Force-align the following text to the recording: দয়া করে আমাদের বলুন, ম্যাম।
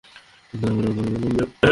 দয়া 0.53 0.73
করে 0.75 0.87
আমাদের 0.87 1.13
বলুন, 1.13 1.31
ম্যাম। 1.35 1.49